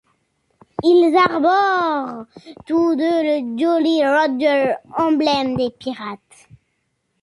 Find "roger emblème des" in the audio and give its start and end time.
4.03-5.69